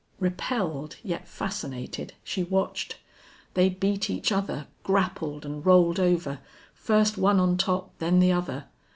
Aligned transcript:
Repelled, 0.19 0.95
yet 1.03 1.27
fascinated, 1.27 2.15
she 2.23 2.43
watched. 2.43 2.97
They 3.53 3.69
beat 3.69 4.09
each 4.09 4.31
other, 4.31 4.65
grappled 4.81 5.45
and 5.45 5.63
rolled 5.63 5.99
over, 5.99 6.39
first 6.73 7.19
one 7.19 7.39
on 7.39 7.55
top, 7.55 7.95
then 7.99 8.19
the 8.19 8.31
other. 8.31 8.65